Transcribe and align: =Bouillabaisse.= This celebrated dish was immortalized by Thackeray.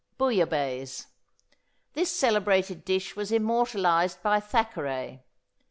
=Bouillabaisse.= 0.17 1.05
This 1.93 2.11
celebrated 2.11 2.83
dish 2.83 3.15
was 3.15 3.31
immortalized 3.31 4.23
by 4.23 4.39
Thackeray. 4.39 5.21